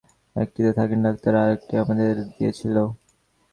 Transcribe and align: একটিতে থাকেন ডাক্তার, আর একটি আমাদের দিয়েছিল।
একটিতে 0.35 0.71
থাকেন 0.77 0.99
ডাক্তার, 1.05 1.33
আর 1.41 1.49
একটি 1.57 1.73
আমাদের 1.83 2.13
দিয়েছিল। 2.29 2.75